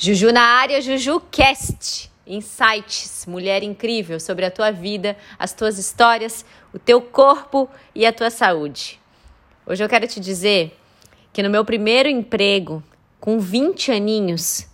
Juju 0.00 0.30
na 0.30 0.42
área, 0.42 0.80
Juju 0.80 1.20
Cast. 1.28 2.08
Insights, 2.24 3.26
mulher 3.26 3.64
incrível 3.64 4.20
sobre 4.20 4.44
a 4.44 4.50
tua 4.50 4.70
vida, 4.70 5.16
as 5.36 5.52
tuas 5.52 5.76
histórias, 5.76 6.44
o 6.72 6.78
teu 6.78 7.00
corpo 7.00 7.68
e 7.94 8.06
a 8.06 8.12
tua 8.12 8.30
saúde. 8.30 9.00
Hoje 9.66 9.82
eu 9.82 9.88
quero 9.88 10.06
te 10.06 10.20
dizer 10.20 10.78
que 11.32 11.42
no 11.42 11.50
meu 11.50 11.64
primeiro 11.64 12.08
emprego, 12.08 12.80
com 13.18 13.40
20 13.40 13.90
aninhos, 13.90 14.68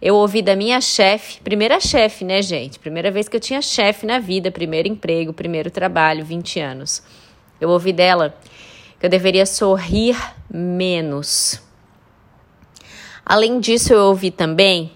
eu 0.00 0.14
ouvi 0.14 0.42
da 0.42 0.54
minha 0.54 0.80
chefe, 0.80 1.40
primeira 1.40 1.80
chefe, 1.80 2.24
né, 2.24 2.40
gente? 2.40 2.78
Primeira 2.78 3.10
vez 3.10 3.28
que 3.28 3.36
eu 3.36 3.40
tinha 3.40 3.60
chefe 3.60 4.06
na 4.06 4.20
vida, 4.20 4.48
primeiro 4.50 4.86
emprego, 4.86 5.32
primeiro 5.32 5.72
trabalho, 5.72 6.24
20 6.24 6.60
anos. 6.60 7.02
Eu 7.60 7.70
ouvi 7.70 7.92
dela 7.92 8.38
que 9.00 9.06
eu 9.06 9.10
deveria 9.10 9.44
sorrir 9.44 10.16
menos. 10.48 11.66
Além 13.28 13.60
disso, 13.60 13.92
eu 13.92 14.06
ouvi 14.06 14.30
também, 14.30 14.90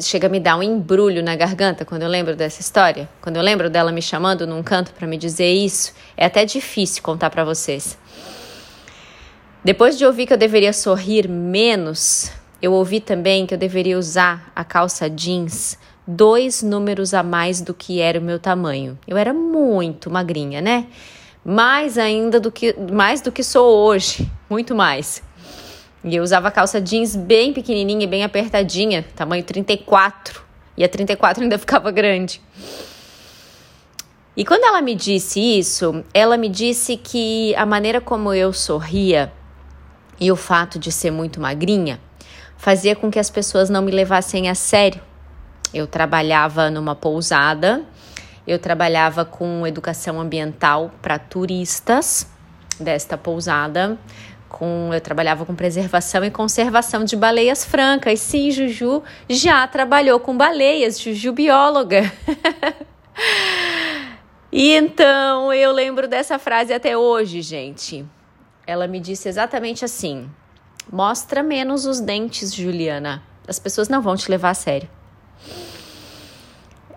chega 0.00 0.26
a 0.26 0.28
me 0.28 0.40
dar 0.40 0.56
um 0.56 0.64
embrulho 0.64 1.22
na 1.22 1.36
garganta 1.36 1.84
quando 1.84 2.02
eu 2.02 2.08
lembro 2.08 2.34
dessa 2.34 2.60
história, 2.60 3.08
quando 3.20 3.36
eu 3.36 3.42
lembro 3.42 3.70
dela 3.70 3.92
me 3.92 4.02
chamando 4.02 4.48
num 4.48 4.64
canto 4.64 4.92
para 4.92 5.06
me 5.06 5.16
dizer 5.16 5.52
isso, 5.52 5.94
é 6.16 6.26
até 6.26 6.44
difícil 6.44 7.04
contar 7.04 7.30
para 7.30 7.44
vocês. 7.44 7.96
Depois 9.62 9.96
de 9.96 10.04
ouvir 10.04 10.26
que 10.26 10.32
eu 10.32 10.36
deveria 10.36 10.72
sorrir 10.72 11.28
menos, 11.28 12.32
eu 12.60 12.72
ouvi 12.72 12.98
também 12.98 13.46
que 13.46 13.54
eu 13.54 13.58
deveria 13.58 13.96
usar 13.96 14.50
a 14.52 14.64
calça 14.64 15.08
jeans 15.08 15.78
dois 16.04 16.64
números 16.64 17.14
a 17.14 17.22
mais 17.22 17.60
do 17.60 17.72
que 17.72 18.00
era 18.00 18.18
o 18.18 18.22
meu 18.22 18.40
tamanho. 18.40 18.98
Eu 19.06 19.16
era 19.16 19.32
muito 19.32 20.10
magrinha, 20.10 20.60
né? 20.60 20.88
Mais 21.44 21.96
ainda 21.96 22.40
do 22.40 22.50
que 22.50 22.74
mais 22.92 23.20
do 23.20 23.30
que 23.30 23.44
sou 23.44 23.86
hoje, 23.86 24.28
muito 24.50 24.74
mais. 24.74 25.22
E 26.04 26.14
eu 26.14 26.22
usava 26.22 26.50
calça 26.50 26.80
jeans 26.80 27.16
bem 27.16 27.52
pequenininha 27.52 28.04
e 28.04 28.06
bem 28.06 28.22
apertadinha, 28.22 29.04
tamanho 29.14 29.42
34. 29.42 30.42
E 30.76 30.84
a 30.84 30.88
34 30.88 31.42
ainda 31.42 31.58
ficava 31.58 31.90
grande. 31.90 32.40
E 34.36 34.44
quando 34.44 34.64
ela 34.64 34.82
me 34.82 34.94
disse 34.94 35.40
isso, 35.40 36.04
ela 36.12 36.36
me 36.36 36.48
disse 36.48 36.96
que 36.96 37.54
a 37.56 37.64
maneira 37.64 38.00
como 38.00 38.34
eu 38.34 38.52
sorria 38.52 39.32
e 40.20 40.30
o 40.30 40.36
fato 40.36 40.78
de 40.78 40.92
ser 40.92 41.10
muito 41.10 41.40
magrinha 41.40 41.98
fazia 42.58 42.94
com 42.94 43.10
que 43.10 43.18
as 43.18 43.30
pessoas 43.30 43.70
não 43.70 43.82
me 43.82 43.90
levassem 43.90 44.48
a 44.48 44.54
sério. 44.54 45.00
Eu 45.72 45.86
trabalhava 45.86 46.70
numa 46.70 46.94
pousada, 46.94 47.82
eu 48.46 48.58
trabalhava 48.58 49.24
com 49.24 49.66
educação 49.66 50.20
ambiental 50.20 50.90
para 51.00 51.18
turistas 51.18 52.26
desta 52.78 53.16
pousada 53.16 53.98
com 54.56 54.88
eu 54.90 55.00
trabalhava 55.02 55.44
com 55.44 55.54
preservação 55.54 56.24
e 56.24 56.30
conservação 56.30 57.04
de 57.04 57.14
baleias 57.14 57.62
francas. 57.62 58.20
Sim, 58.20 58.50
Juju 58.50 59.02
já 59.28 59.68
trabalhou 59.68 60.18
com 60.18 60.34
baleias, 60.34 60.98
Juju 60.98 61.30
bióloga. 61.34 62.10
e 64.50 64.72
então 64.72 65.52
eu 65.52 65.70
lembro 65.72 66.08
dessa 66.08 66.38
frase 66.38 66.72
até 66.72 66.96
hoje, 66.96 67.42
gente. 67.42 68.02
Ela 68.66 68.86
me 68.86 68.98
disse 68.98 69.28
exatamente 69.28 69.84
assim: 69.84 70.26
Mostra 70.90 71.42
menos 71.42 71.84
os 71.84 72.00
dentes, 72.00 72.54
Juliana. 72.54 73.22
As 73.46 73.58
pessoas 73.58 73.90
não 73.90 74.00
vão 74.00 74.16
te 74.16 74.30
levar 74.30 74.50
a 74.50 74.54
sério. 74.54 74.88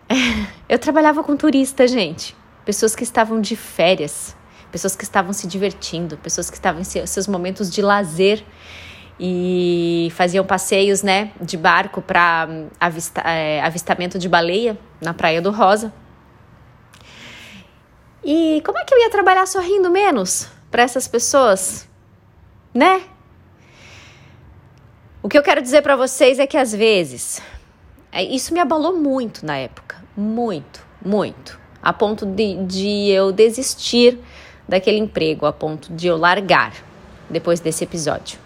Eu 0.69 0.79
trabalhava 0.79 1.21
com 1.25 1.35
turista, 1.35 1.85
gente. 1.85 2.33
Pessoas 2.63 2.95
que 2.95 3.03
estavam 3.03 3.41
de 3.41 3.57
férias 3.57 4.38
pessoas 4.71 4.95
que 4.95 5.03
estavam 5.03 5.33
se 5.33 5.47
divertindo, 5.47 6.17
pessoas 6.17 6.49
que 6.49 6.55
estavam 6.55 6.81
em 6.81 6.83
seus 6.83 7.27
momentos 7.27 7.69
de 7.69 7.81
lazer 7.81 8.43
e 9.19 10.11
faziam 10.15 10.45
passeios, 10.45 11.03
né, 11.03 11.31
de 11.41 11.57
barco 11.57 12.01
para 12.01 12.47
hum, 12.49 12.69
avista, 12.79 13.21
é, 13.21 13.61
avistamento 13.61 14.17
de 14.17 14.29
baleia 14.29 14.77
na 15.01 15.13
Praia 15.13 15.41
do 15.41 15.51
Rosa. 15.51 15.91
E 18.23 18.61
como 18.65 18.77
é 18.77 18.85
que 18.85 18.93
eu 18.93 18.99
ia 18.99 19.09
trabalhar 19.09 19.45
sorrindo 19.45 19.89
menos 19.89 20.47
para 20.71 20.83
essas 20.83 21.07
pessoas, 21.07 21.87
né? 22.73 23.01
O 25.21 25.27
que 25.27 25.37
eu 25.37 25.43
quero 25.43 25.61
dizer 25.61 25.81
para 25.81 25.95
vocês 25.95 26.39
é 26.39 26.47
que 26.47 26.57
às 26.57 26.73
vezes 26.73 27.41
é, 28.11 28.23
isso 28.23 28.53
me 28.53 28.59
abalou 28.59 28.95
muito 28.95 29.45
na 29.45 29.57
época, 29.57 30.01
muito, 30.15 30.85
muito, 31.03 31.59
a 31.81 31.91
ponto 31.91 32.25
de, 32.25 32.55
de 32.65 33.09
eu 33.09 33.31
desistir 33.31 34.19
daquele 34.69 34.97
emprego 34.97 35.45
a 35.45 35.51
ponto 35.51 35.91
de 35.91 36.07
eu 36.07 36.15
largar 36.15 36.73
depois 37.29 37.59
desse 37.59 37.83
episódio. 37.83 38.39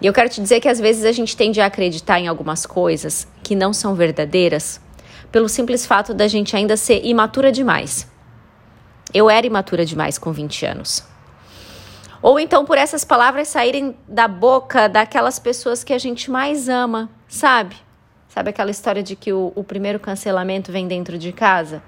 E 0.00 0.06
eu 0.06 0.12
quero 0.12 0.28
te 0.28 0.40
dizer 0.40 0.60
que 0.60 0.68
às 0.68 0.78
vezes 0.78 1.04
a 1.04 1.12
gente 1.12 1.36
tende 1.36 1.60
a 1.60 1.66
acreditar 1.66 2.20
em 2.20 2.28
algumas 2.28 2.66
coisas 2.66 3.26
que 3.42 3.54
não 3.56 3.72
são 3.72 3.94
verdadeiras 3.94 4.80
pelo 5.30 5.48
simples 5.48 5.86
fato 5.86 6.12
da 6.12 6.28
gente 6.28 6.54
ainda 6.54 6.76
ser 6.76 7.04
imatura 7.04 7.50
demais. 7.50 8.06
Eu 9.14 9.30
era 9.30 9.46
imatura 9.46 9.84
demais 9.84 10.18
com 10.18 10.32
20 10.32 10.66
anos. 10.66 11.04
Ou 12.20 12.38
então 12.38 12.64
por 12.64 12.76
essas 12.76 13.04
palavras 13.04 13.48
saírem 13.48 13.96
da 14.06 14.28
boca 14.28 14.88
daquelas 14.88 15.38
pessoas 15.38 15.82
que 15.82 15.92
a 15.92 15.98
gente 15.98 16.30
mais 16.30 16.68
ama, 16.68 17.10
sabe? 17.26 17.76
Sabe 18.28 18.50
aquela 18.50 18.70
história 18.70 19.02
de 19.02 19.16
que 19.16 19.32
o, 19.32 19.52
o 19.54 19.64
primeiro 19.64 19.98
cancelamento 19.98 20.70
vem 20.70 20.86
dentro 20.86 21.18
de 21.18 21.32
casa? 21.32 21.82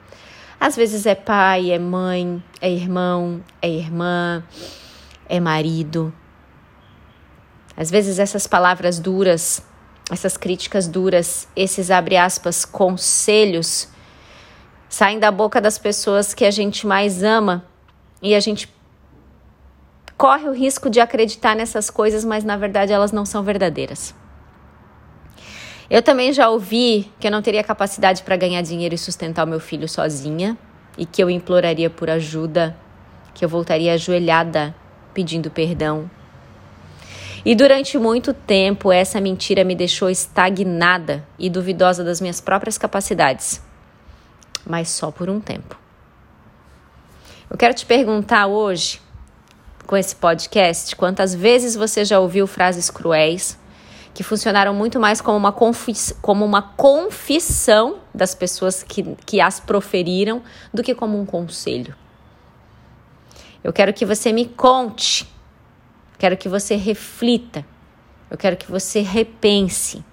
Às 0.60 0.76
vezes 0.76 1.06
é 1.06 1.14
pai, 1.14 1.70
é 1.70 1.78
mãe, 1.78 2.42
é 2.60 2.70
irmão, 2.70 3.42
é 3.60 3.68
irmã, 3.68 4.42
é 5.28 5.38
marido. 5.40 6.12
Às 7.76 7.90
vezes 7.90 8.18
essas 8.18 8.46
palavras 8.46 8.98
duras, 8.98 9.62
essas 10.10 10.36
críticas 10.36 10.86
duras, 10.86 11.48
esses 11.56 11.90
abre 11.90 12.16
aspas 12.16 12.64
conselhos 12.64 13.88
saem 14.94 15.18
da 15.18 15.32
boca 15.32 15.60
das 15.60 15.76
pessoas 15.76 16.32
que 16.32 16.44
a 16.44 16.52
gente 16.52 16.86
mais 16.86 17.24
ama 17.24 17.64
e 18.22 18.32
a 18.32 18.38
gente 18.38 18.72
corre 20.16 20.48
o 20.48 20.52
risco 20.52 20.88
de 20.88 21.00
acreditar 21.00 21.56
nessas 21.56 21.90
coisas, 21.90 22.24
mas 22.24 22.44
na 22.44 22.56
verdade 22.56 22.92
elas 22.92 23.10
não 23.10 23.26
são 23.26 23.42
verdadeiras. 23.42 24.14
Eu 25.94 26.02
também 26.02 26.32
já 26.32 26.48
ouvi 26.48 27.08
que 27.20 27.28
eu 27.28 27.30
não 27.30 27.40
teria 27.40 27.62
capacidade 27.62 28.24
para 28.24 28.36
ganhar 28.36 28.60
dinheiro 28.62 28.96
e 28.96 28.98
sustentar 28.98 29.44
o 29.44 29.48
meu 29.48 29.60
filho 29.60 29.88
sozinha 29.88 30.58
e 30.98 31.06
que 31.06 31.22
eu 31.22 31.30
imploraria 31.30 31.88
por 31.88 32.10
ajuda, 32.10 32.76
que 33.32 33.44
eu 33.44 33.48
voltaria 33.48 33.94
ajoelhada 33.94 34.74
pedindo 35.14 35.52
perdão. 35.52 36.10
E 37.44 37.54
durante 37.54 37.96
muito 37.96 38.34
tempo 38.34 38.90
essa 38.90 39.20
mentira 39.20 39.62
me 39.62 39.76
deixou 39.76 40.10
estagnada 40.10 41.24
e 41.38 41.48
duvidosa 41.48 42.02
das 42.02 42.20
minhas 42.20 42.40
próprias 42.40 42.76
capacidades. 42.76 43.62
Mas 44.66 44.88
só 44.88 45.12
por 45.12 45.30
um 45.30 45.38
tempo. 45.38 45.78
Eu 47.48 47.56
quero 47.56 47.72
te 47.72 47.86
perguntar 47.86 48.48
hoje, 48.48 49.00
com 49.86 49.96
esse 49.96 50.16
podcast, 50.16 50.96
quantas 50.96 51.36
vezes 51.36 51.76
você 51.76 52.04
já 52.04 52.18
ouviu 52.18 52.48
frases 52.48 52.90
cruéis 52.90 53.62
que 54.14 54.22
funcionaram 54.22 54.72
muito 54.72 55.00
mais 55.00 55.20
como 55.20 55.36
uma, 55.36 55.52
confis, 55.52 56.16
como 56.22 56.44
uma 56.44 56.62
confissão 56.62 57.98
das 58.14 58.32
pessoas 58.32 58.84
que, 58.84 59.02
que 59.26 59.40
as 59.40 59.58
proferiram 59.58 60.40
do 60.72 60.84
que 60.84 60.94
como 60.94 61.20
um 61.20 61.26
conselho. 61.26 61.94
Eu 63.62 63.72
quero 63.72 63.92
que 63.92 64.06
você 64.06 64.32
me 64.32 64.46
conte, 64.46 65.28
quero 66.16 66.36
que 66.36 66.48
você 66.48 66.76
reflita, 66.76 67.66
eu 68.30 68.38
quero 68.38 68.56
que 68.56 68.70
você 68.70 69.00
repense 69.00 70.04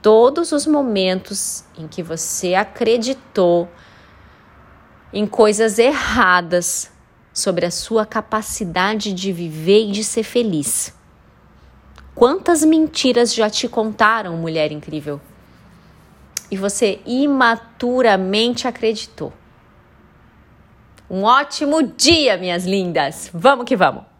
todos 0.00 0.52
os 0.52 0.66
momentos 0.66 1.64
em 1.76 1.86
que 1.86 2.02
você 2.02 2.54
acreditou 2.54 3.68
em 5.12 5.26
coisas 5.26 5.78
erradas 5.78 6.90
sobre 7.32 7.66
a 7.66 7.70
sua 7.70 8.06
capacidade 8.06 9.12
de 9.12 9.32
viver 9.32 9.88
e 9.88 9.92
de 9.92 10.04
ser 10.04 10.22
feliz. 10.22 10.94
Quantas 12.14 12.64
mentiras 12.64 13.34
já 13.34 13.50
te 13.50 13.68
contaram, 13.68 14.36
mulher 14.36 14.70
incrível? 14.70 15.20
E 16.50 16.56
você 16.56 17.00
imaturamente 17.04 18.68
acreditou. 18.68 19.32
Um 21.10 21.24
ótimo 21.24 21.82
dia, 21.82 22.36
minhas 22.36 22.64
lindas! 22.64 23.28
Vamos 23.34 23.66
que 23.66 23.76
vamos! 23.76 24.13